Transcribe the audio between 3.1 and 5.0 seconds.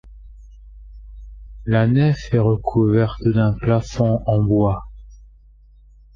d'un plafond en bois.